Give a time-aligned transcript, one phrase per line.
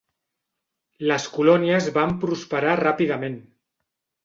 [1.11, 3.39] Les colònies van prosperar ràpidament.